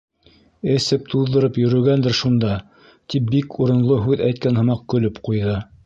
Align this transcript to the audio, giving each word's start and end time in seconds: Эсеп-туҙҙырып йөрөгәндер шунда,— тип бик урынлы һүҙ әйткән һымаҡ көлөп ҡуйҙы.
Эсеп-туҙҙырып 0.75 1.59
йөрөгәндер 1.65 2.17
шунда,— 2.21 2.55
тип 3.15 3.31
бик 3.35 3.61
урынлы 3.67 4.03
һүҙ 4.09 4.29
әйткән 4.31 4.63
һымаҡ 4.63 4.87
көлөп 4.97 5.23
ҡуйҙы. 5.31 5.65